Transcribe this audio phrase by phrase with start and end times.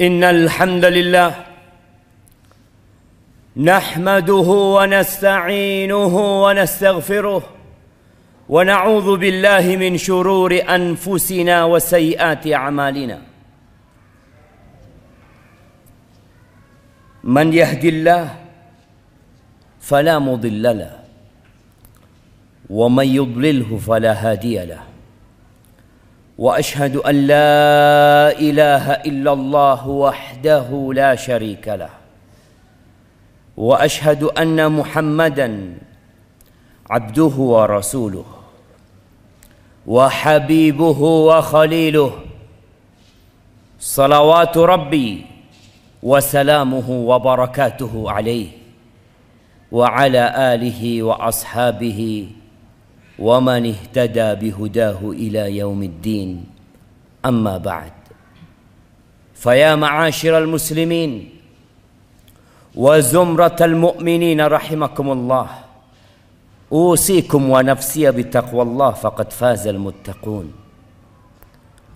[0.00, 1.34] إن الحمد لله
[3.56, 6.14] نحمده ونستعينه
[6.44, 7.42] ونستغفره
[8.48, 13.18] ونعوذ بالله من شرور أنفسنا وسيئات أعمالنا.
[17.24, 18.34] من يهدي الله
[19.80, 20.98] فلا مضل له
[22.70, 24.93] ومن يضلله فلا هادي له.
[26.38, 31.90] وأشهد أن لا إله إلا الله وحده لا شريك له.
[33.56, 35.74] وأشهد أن محمدا
[36.90, 38.24] عبده ورسوله
[39.86, 42.12] وحبيبه وخليله.
[43.80, 45.26] صلوات ربي
[46.02, 48.48] وسلامه وبركاته عليه
[49.72, 52.28] وعلى آله وأصحابه
[53.18, 56.46] ومن اهتدى بهداه إلى يوم الدين.
[57.26, 57.92] أما بعد
[59.34, 61.30] فيا معاشر المسلمين
[62.74, 65.48] وزمرة المؤمنين رحمكم الله
[66.72, 70.52] أوصيكم ونفسي بتقوى الله فقد فاز المتقون.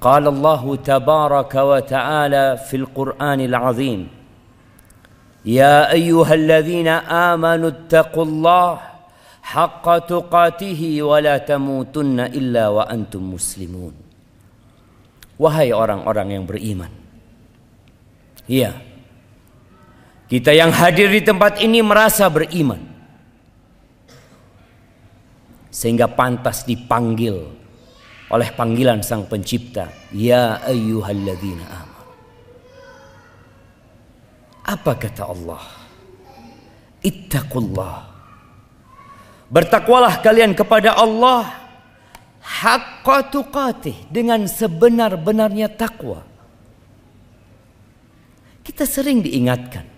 [0.01, 4.09] قال الله تبارك وتعالى في القرآن العظيم
[5.45, 8.81] يا أيها الذين آمنوا اتقوا الله
[9.49, 13.95] حق تقاته ولا تموتن إلا وأنتم مسلمون.
[15.39, 16.91] Wahai orang-orang yang beriman.
[18.45, 18.75] Iya.
[20.29, 22.83] Kita yang hadir di tempat ini merasa beriman.
[25.73, 27.39] Sehingga pantas dipanggil
[28.29, 32.07] oleh panggilan Sang Pencipta, ya ayyuhalladzina aman
[34.69, 35.65] Apa kata Allah?
[36.99, 38.08] Ittaqullah
[39.49, 41.49] Bertakwalah kalian kepada Allah
[42.45, 46.25] haqqa tuqatih dengan sebenar-benarnya takwa.
[48.61, 49.89] Kita sering diingatkan.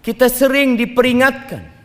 [0.00, 1.76] Kita sering diperingatkan.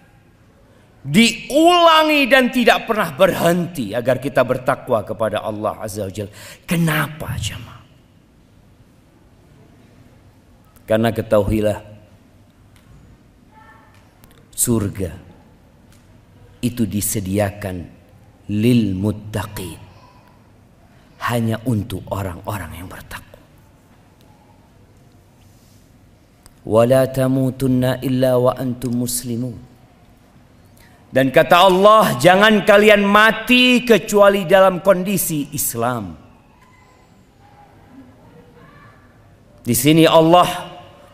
[1.01, 6.29] Diulangi dan tidak pernah berhenti agar kita bertakwa kepada Allah Azza wa.
[6.63, 7.83] Kenapa jemaah?
[10.85, 11.79] Karena ketahuilah
[14.53, 15.30] surga
[16.61, 17.83] itu disediakan
[18.53, 19.89] lil muttaqin.
[21.21, 23.37] Hanya untuk orang-orang yang bertakwa.
[26.65, 29.57] Wala tamutunna illa wa antum muslimun.
[31.11, 36.17] Dan kata Allah jangan kalian mati kecuali dalam kondisi Islam.
[39.61, 40.49] Di sini Allah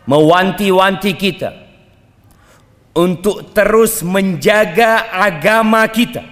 [0.08, 1.67] mewanti-wanti kita
[2.98, 6.26] untuk terus menjaga agama kita.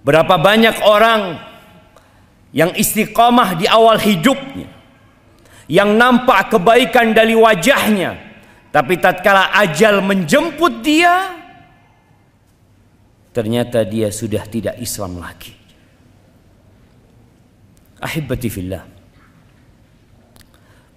[0.00, 1.36] Berapa banyak orang
[2.56, 4.72] yang istiqamah di awal hidupnya,
[5.68, 8.16] yang nampak kebaikan dari wajahnya,
[8.72, 11.36] tapi tatkala ajal menjemput dia,
[13.36, 15.52] ternyata dia sudah tidak Islam lagi.
[18.00, 18.99] Ahibati fillah.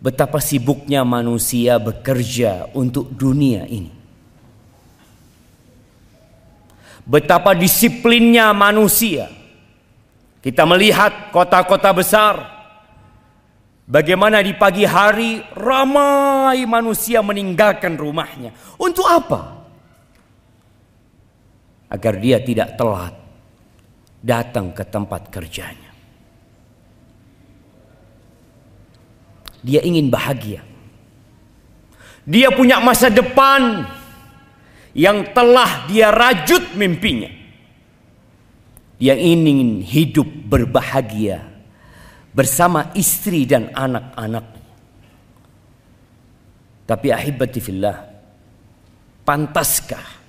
[0.03, 3.87] Betapa sibuknya manusia bekerja untuk dunia ini.
[7.07, 9.31] Betapa disiplinnya manusia.
[10.43, 12.35] Kita melihat kota-kota besar.
[13.87, 18.51] Bagaimana di pagi hari ramai manusia meninggalkan rumahnya.
[18.75, 19.63] Untuk apa?
[21.87, 23.15] Agar dia tidak telat
[24.19, 25.92] datang ke tempat kerjanya.
[29.63, 30.61] Dia ingin bahagia.
[32.27, 33.87] Dia punya masa depan
[34.95, 37.31] yang telah dia rajut mimpinya.
[38.99, 41.43] Dia ingin hidup berbahagia
[42.31, 44.45] bersama istri dan anak-anak.
[46.83, 47.97] Tapi ahibati fillah,
[49.23, 50.23] pantaskah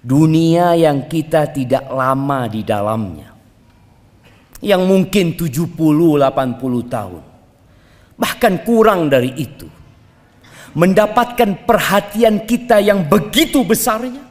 [0.00, 3.28] dunia yang kita tidak lama di dalamnya?
[4.60, 7.22] Yang mungkin 70 80 tahun
[8.16, 9.68] bahkan kurang dari itu,
[10.76, 14.24] mendapatkan perhatian kita yang begitu besarnya.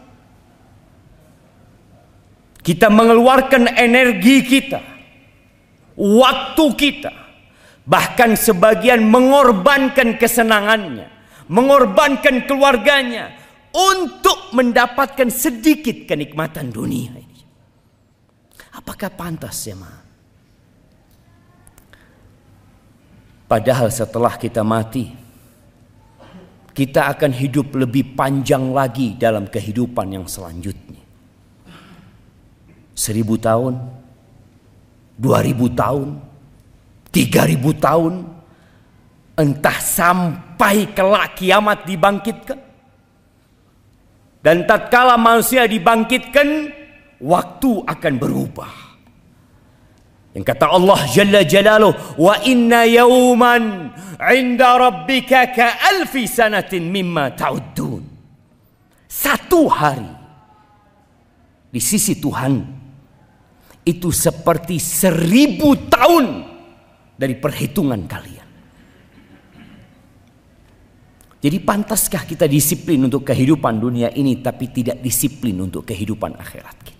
[2.65, 4.81] Kita mengeluarkan energi kita,
[5.93, 7.13] waktu kita,
[7.85, 11.05] bahkan sebagian mengorbankan kesenangannya,
[11.45, 13.37] mengorbankan keluarganya
[13.69, 17.41] untuk mendapatkan sedikit kenikmatan dunia ini.
[18.75, 19.91] Apakah pantas ya, Ma?
[23.45, 25.13] Padahal setelah kita mati,
[26.73, 31.01] kita akan hidup lebih panjang lagi dalam kehidupan yang selanjutnya.
[32.95, 33.77] Seribu tahun,
[35.19, 36.35] dua ribu tahun,
[37.15, 38.13] 3000 tahun
[39.39, 42.59] entah sampai kelak kiamat dibangkitkan
[44.43, 46.75] dan tatkala manusia dibangkitkan
[47.23, 48.84] waktu akan berubah
[50.35, 58.03] yang kata Allah Jalla Jalaluh wa inna yawman 'inda rabbika ka alfi sanatin mimma ta'uddun
[59.07, 60.11] satu hari
[61.71, 62.83] di sisi Tuhan
[63.87, 66.25] itu seperti seribu tahun
[67.15, 68.47] dari perhitungan kalian.
[71.39, 76.94] Jadi pantaskah kita disiplin untuk kehidupan dunia ini tapi tidak disiplin untuk kehidupan akhirat kita?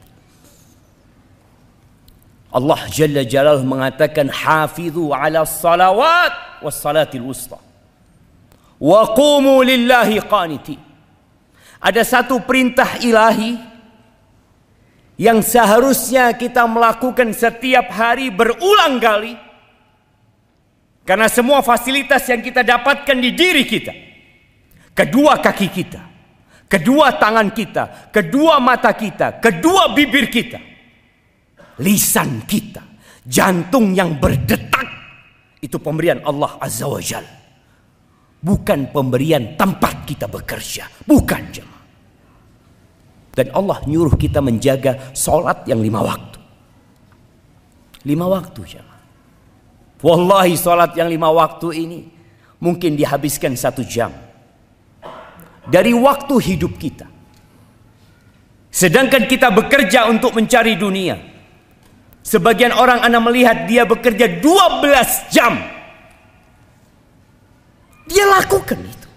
[2.55, 7.59] Allah Jalla Jalaluh mengatakan hafizu ala salawat was salatil wusta.
[8.79, 10.79] Wa qumu lillahi qanitin.
[11.83, 13.59] Ada satu perintah ilahi
[15.19, 19.35] yang seharusnya kita melakukan setiap hari berulang kali
[21.03, 23.93] karena semua fasilitas yang kita dapatkan di diri kita
[24.91, 26.01] kedua kaki kita
[26.67, 30.74] kedua tangan kita kedua mata kita kedua bibir kita
[31.81, 32.83] lisan kita
[33.25, 34.87] jantung yang berdetak
[35.59, 37.25] itu pemberian Allah Azza wa Jal
[38.39, 41.75] bukan pemberian tempat kita bekerja bukan jemaah
[43.35, 46.39] dan Allah nyuruh kita menjaga solat yang lima waktu.
[48.07, 49.03] Lima waktu jemaah.
[49.99, 51.99] Wallahi solat yang lima waktu ini
[52.63, 54.15] mungkin dihabiskan satu jam.
[55.67, 57.11] Dari waktu hidup kita.
[58.71, 61.34] Sedangkan kita bekerja untuk mencari dunia.
[62.25, 65.53] Sebagian orang anda melihat dia bekerja 12 jam.
[68.09, 69.09] Dia lakukan itu.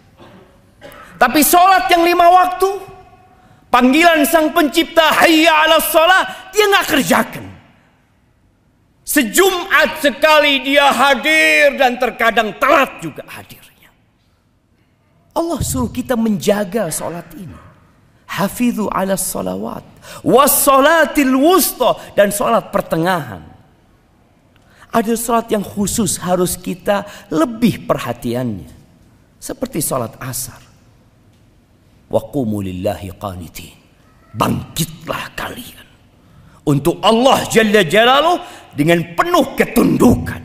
[1.17, 2.99] Tapi sholat yang lima waktu
[3.69, 6.25] Panggilan sang pencipta hayya ala salat
[6.57, 7.45] dia nggak kerjakan.
[9.05, 13.93] Sejumat sekali dia hadir dan terkadang telat juga hadirnya.
[15.37, 17.57] Allah suruh kita menjaga salat ini.
[18.25, 19.85] Hafidhu ala salawat.
[20.25, 21.97] Wassalatil wusta.
[22.15, 23.45] Dan salat pertengahan.
[24.89, 28.73] Ada salat yang khusus harus kita lebih perhatiannya.
[29.39, 30.59] Seperti salat asar.
[32.09, 33.77] Waqumu lillahi qanitin.
[34.33, 35.87] Bangkitlah kalian.
[36.69, 38.41] Untuk Allah Jalla Jalaluh
[38.73, 40.43] dengan penuh ketundukan.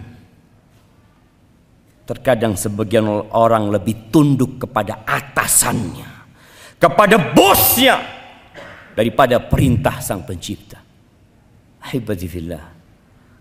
[2.04, 6.09] Terkadang sebagian orang lebih tunduk kepada atasannya.
[6.75, 8.12] Kepada bosnya.
[8.94, 10.78] Daripada perintah sang pencipta.
[11.84, 12.66] Hibadifillah.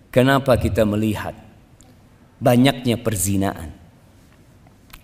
[0.09, 1.37] Kenapa kita melihat
[2.41, 3.71] banyaknya perzinaan.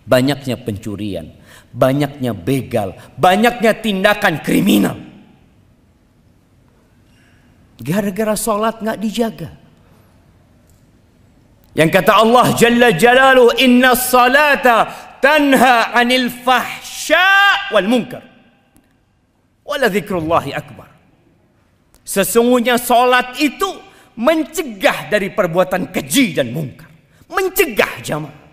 [0.08, 1.38] Banyaknya pencurian
[1.72, 4.96] banyaknya begal, banyaknya tindakan kriminal.
[7.78, 9.50] Gara-gara sholat nggak dijaga.
[11.78, 14.90] Yang kata Allah Jalla Jalalu Inna salata
[15.22, 18.24] tanha anil fahsya wal munkar.
[19.68, 20.88] Wala zikrullahi akbar.
[22.00, 23.68] Sesungguhnya solat itu
[24.16, 26.88] mencegah dari perbuatan keji dan mungkar.
[27.28, 28.48] Mencegah jamaah.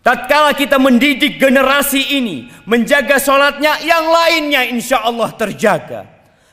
[0.00, 6.08] Tatkala kita mendidik generasi ini menjaga sholatnya, yang lainnya insya Allah terjaga.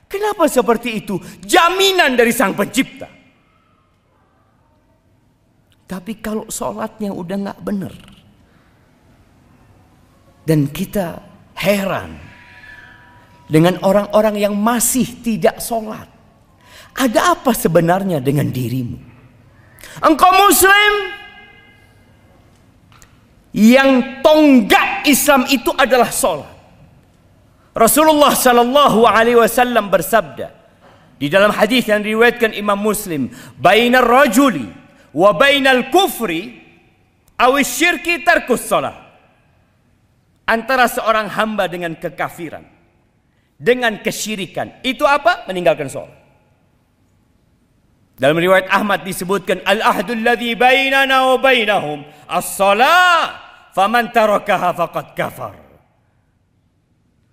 [0.08, 1.20] Kenapa seperti itu?
[1.44, 3.08] Jaminan dari sang pencipta.
[5.88, 7.96] Tapi kalau sholatnya udah nggak benar,
[10.44, 11.24] dan kita
[11.56, 12.27] heran
[13.48, 16.08] dengan orang-orang yang masih tidak sholat,
[16.94, 19.00] ada apa sebenarnya dengan dirimu?
[20.04, 20.94] Engkau Muslim,
[23.58, 26.54] yang tonggak Islam itu adalah sholat.
[27.74, 30.50] Rasulullah Shallallahu Alaihi Wasallam bersabda
[31.18, 34.70] di dalam hadis yang diriwayatkan Imam Muslim, "Bainar rajuli
[35.14, 36.58] wa bainal kufri
[37.38, 38.98] awis syirki tarkus sholat."
[40.48, 42.64] Antara seorang hamba dengan kekafiran,
[43.58, 45.50] dengan kesyirikan, itu apa?
[45.50, 46.14] Meninggalkan sholat.
[48.18, 53.38] Dalam riwayat Ahmad disebutkan al-ahdul ladzi bainana wa bainahum as-salah
[53.78, 55.54] faman tarakaha faqad kafar.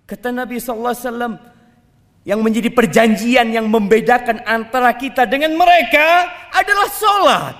[0.05, 1.33] Kata Nabi sallallahu alaihi wasallam
[2.21, 7.55] yang menjadi perjanjian yang membedakan antara kita dengan mereka adalah salat.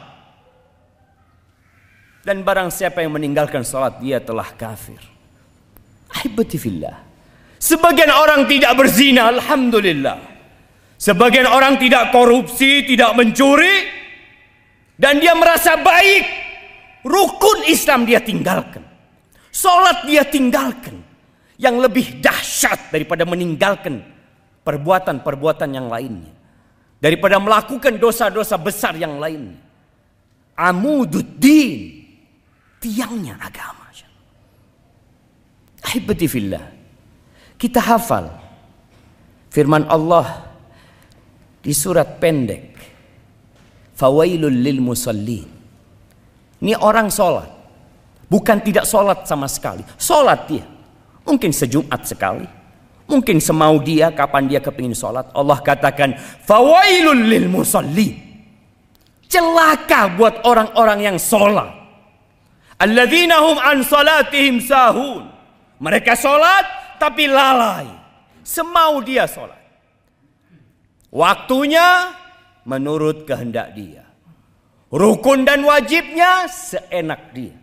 [2.25, 5.01] Dan barang siapa yang meninggalkan salat dia telah kafir.
[6.09, 6.97] Ahibati fillah.
[7.55, 10.17] Sebagian orang tidak berzina, alhamdulillah.
[10.95, 13.87] Sebagian orang tidak korupsi, tidak mencuri,
[14.95, 16.23] dan dia merasa baik.
[17.05, 18.81] Rukun Islam dia tinggalkan.
[19.51, 21.03] Sholat dia tinggalkan.
[21.55, 24.03] Yang lebih dahsyat daripada meninggalkan
[24.65, 26.33] perbuatan-perbuatan yang lainnya.
[26.99, 29.61] Daripada melakukan dosa-dosa besar yang lainnya.
[30.57, 32.03] Amududdin.
[32.81, 33.85] Tiangnya agama.
[35.85, 36.65] Ahibati fillah.
[37.65, 38.29] Kita hafal
[39.49, 40.53] firman Allah
[41.65, 42.77] di surat pendek.
[43.97, 45.49] Fawailul lil musallin.
[46.61, 47.49] Ini orang sholat.
[48.29, 49.81] Bukan tidak sholat sama sekali.
[49.97, 50.61] Sholat dia.
[51.25, 52.45] Mungkin sejumat sekali.
[53.09, 55.25] Mungkin semau dia kapan dia kepingin sholat.
[55.33, 56.13] Allah katakan.
[56.45, 58.13] Fawailul lil musallin.
[59.25, 61.73] Celaka buat orang-orang yang sholat.
[62.77, 65.33] Alladzina hum an salatihim sahun.
[65.81, 67.87] Mereka sholat tapi lalai.
[68.45, 69.57] Semau dia sholat.
[71.09, 72.13] Waktunya
[72.67, 74.05] menurut kehendak dia.
[74.93, 77.57] Rukun dan wajibnya seenak dia.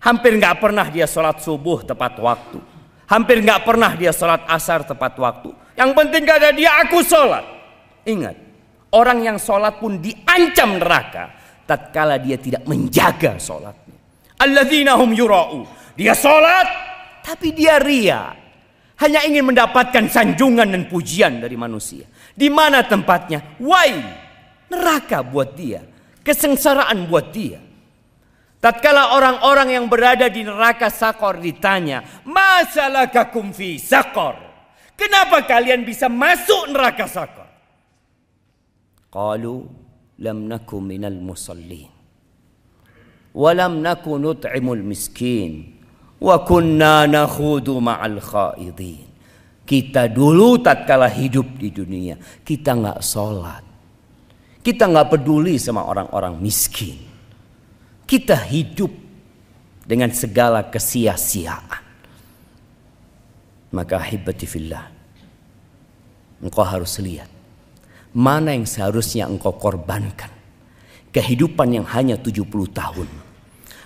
[0.00, 2.60] Hampir nggak pernah dia sholat subuh tepat waktu.
[3.08, 5.52] Hampir nggak pernah dia sholat asar tepat waktu.
[5.76, 7.44] Yang penting kata dia aku sholat.
[8.04, 8.36] Ingat,
[8.92, 11.34] orang yang sholat pun diancam neraka.
[11.64, 13.96] Tatkala dia tidak menjaga sholatnya.
[14.36, 15.64] Alladzina hum yura'u.
[15.96, 16.93] Dia sholat
[17.24, 18.36] tapi dia ria.
[19.00, 22.06] Hanya ingin mendapatkan sanjungan dan pujian dari manusia.
[22.36, 23.58] Di mana tempatnya?
[23.58, 23.96] Wai.
[24.70, 25.82] Neraka buat dia.
[26.22, 27.58] Kesengsaraan buat dia.
[28.62, 34.40] Tatkala orang-orang yang berada di neraka sakor ditanya, Masalah kakum fi sakor?
[34.94, 37.50] Kenapa kalian bisa masuk neraka sakor?
[39.10, 39.68] Qalu
[40.22, 41.90] lam naku minal musallin.
[43.34, 45.73] Walam naku nut'imul miskin
[46.24, 49.12] wa kunna nakhudu ma'al khaidin.
[49.64, 53.64] Kita dulu tatkala hidup di dunia, kita nggak sholat.
[54.64, 56.96] Kita nggak peduli sama orang-orang miskin.
[58.04, 58.92] Kita hidup
[59.84, 61.84] dengan segala kesia-siaan.
[63.72, 64.84] Maka hibati fillah.
[66.40, 67.28] Engkau harus lihat.
[68.16, 70.32] Mana yang seharusnya engkau korbankan.
[71.12, 73.08] Kehidupan yang hanya 70 tahun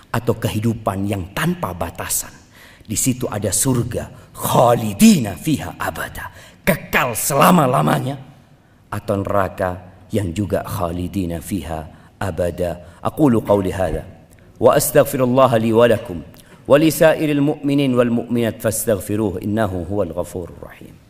[0.09, 2.33] atau kehidupan yang tanpa batasan.
[2.89, 6.33] Di situ ada surga khalidina fiha abada,
[6.65, 8.17] kekal selama-lamanya
[8.89, 9.69] atau neraka
[10.09, 12.97] yang juga khalidina fiha abada.
[13.05, 14.03] Aqulu qawli hadha
[14.57, 16.19] wa astaghfirullah li wa lakum
[16.65, 21.08] wa li sairil mu'minin wal mu'minat fastaghfiruh innahu huwal ghafurur rahim.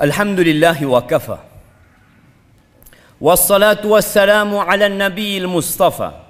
[0.00, 1.44] Alhamdulillahi wa kafa.
[3.20, 6.24] Wassalatu wassalamu ala nabiyil Mustafa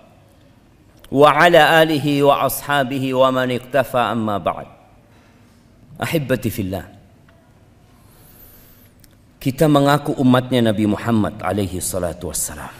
[1.06, 4.66] wa ala alihi wa ashabihi wa man iktafa amma ba'd.
[6.02, 6.82] Ahibbati fillah.
[9.38, 12.74] Kita mengaku umatnya Nabi Muhammad alaihi salatu wassalam.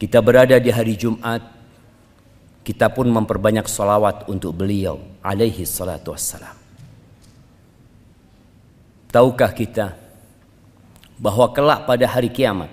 [0.00, 1.44] Kita berada di hari Jumat.
[2.64, 6.63] Kita pun memperbanyak salawat untuk beliau alaihi salatu wassalam.
[9.14, 9.94] Tahukah kita
[11.22, 12.66] bahwa kelak pada hari kiamat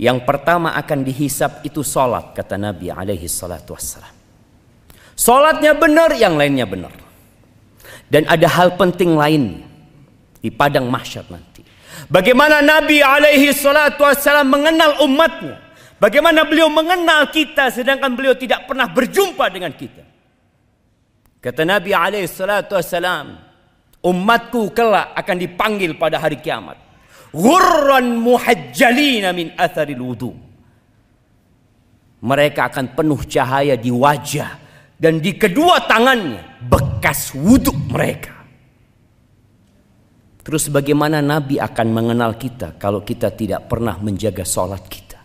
[0.00, 4.14] yang pertama akan dihisap itu solat kata Nabi alaihi salatu wassalam.
[5.18, 6.94] Solatnya benar, yang lainnya benar.
[8.08, 9.66] Dan ada hal penting lain
[10.40, 11.60] di padang mahsyar nanti.
[12.06, 15.60] Bagaimana Nabi alaihi salatu wassalam mengenal umatnya.
[15.98, 20.06] Bagaimana beliau mengenal kita sedangkan beliau tidak pernah berjumpa dengan kita.
[21.42, 23.47] Kata Nabi alaihi salatu wassalam,
[24.08, 26.80] Umatku kelak akan dipanggil pada hari kiamat.
[27.28, 30.32] Ghurran muhajjalina min atharil wudu.
[32.24, 34.56] Mereka akan penuh cahaya di wajah
[34.96, 38.34] dan di kedua tangannya bekas wudhu mereka.
[40.40, 45.20] Terus bagaimana Nabi akan mengenal kita kalau kita tidak pernah menjaga sholat kita?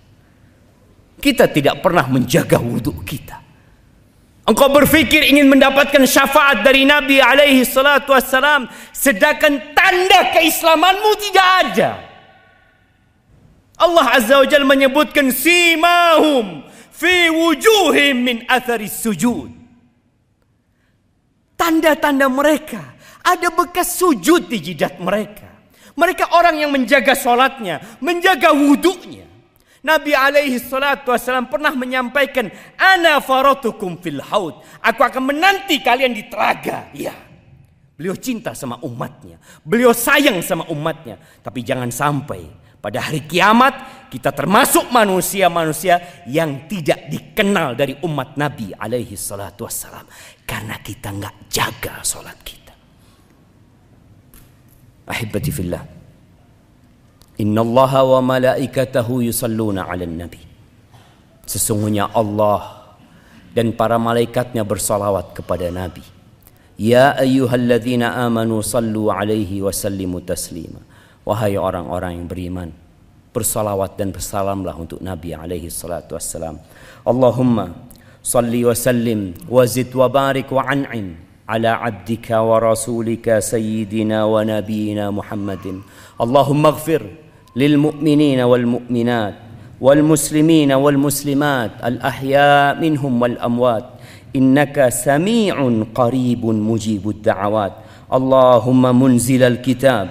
[1.23, 3.42] Kita tidak pernah menjaga wudhu kita.
[4.43, 8.67] Engkau berfikir ingin mendapatkan syafaat dari Nabi alaihi salatu wassalam.
[8.91, 11.91] Sedangkan tanda keislamanmu tidak ada.
[13.79, 19.47] Allah Azza wa Jal menyebutkan simahum fi wujuhim min athari sujud.
[21.55, 22.83] Tanda-tanda mereka.
[23.23, 25.47] Ada bekas sujud di jidat mereka.
[25.95, 27.79] Mereka orang yang menjaga solatnya.
[28.03, 29.32] Menjaga wuduknya.
[29.83, 32.47] Nabi alaihi salatu wasallam pernah menyampaikan
[32.79, 34.63] ana faratukum fil haud.
[34.79, 36.87] Aku akan menanti kalian di telaga.
[36.95, 37.11] Ya.
[37.99, 39.37] Beliau cinta sama umatnya.
[39.59, 41.19] Beliau sayang sama umatnya.
[41.43, 42.47] Tapi jangan sampai
[42.79, 50.07] pada hari kiamat kita termasuk manusia-manusia yang tidak dikenal dari umat Nabi alaihi salatu wassalam.
[50.47, 52.71] Karena kita nggak jaga sholat kita.
[55.11, 56.02] Ahibati fillah.
[57.41, 60.41] Innallaha wa malaikatahu yusalluna 'alan nabi.
[61.49, 62.83] Sesungguhnya Allah
[63.53, 66.01] dan para malaikatnya bersalawat kepada Nabi.
[66.73, 70.81] Ya ayyuhalladzina amanu sallu alaihi wa sallimu taslima.
[71.23, 72.69] Wahai orang-orang yang beriman,
[73.31, 76.59] bersalawat dan bersalamlah untuk Nabi alaihi salatu wassalam.
[77.05, 77.71] Allahumma
[78.25, 81.15] salli wa sallim wa zid wa barik wa an'im
[81.47, 85.85] ala abdika wa rasulika sayyidina wa nabiyina Muhammadin.
[87.55, 89.33] للمؤمنين والمؤمنات
[89.81, 93.85] والمسلمين والمسلمات الأحياء منهم والأموات
[94.35, 97.73] إنك سميع قريب مجيب الدعوات
[98.13, 100.09] اللهم منزل الكتاب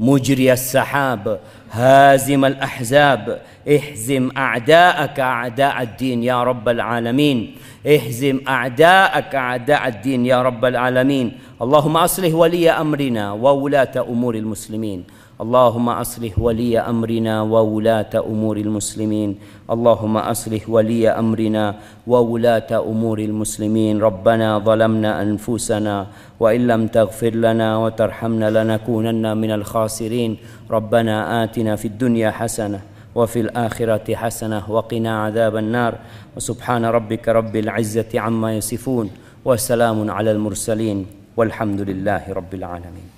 [0.00, 1.40] مجري السحاب
[1.72, 7.54] هازم الأحزاب اهزم أعداءك أعداء الدين يا رب العالمين
[7.86, 15.04] اهزم أعداءك أعداء الدين يا رب العالمين اللهم أصلح ولي أمرنا وولاة أمور المسلمين
[15.36, 19.38] اللهم أصلح ولي أمرنا وولاة أمور المسلمين.
[19.70, 21.74] اللهم أصلح ولي أمرنا
[22.06, 24.00] وولاة أمور المسلمين.
[24.00, 26.06] ربنا ظلمنا أنفسنا
[26.40, 30.36] وإن لم تغفر لنا وترحمنا لنكونن من الخاسرين.
[30.70, 32.80] ربنا آتنا في الدنيا حسنة
[33.14, 35.94] وفي الآخرة حسنة وقنا عذاب النار.
[36.36, 39.10] وسبحان ربك رب العزة عما يصفون.
[39.44, 41.06] وسلام على المرسلين.
[41.36, 43.15] والحمد لله رب العالمين.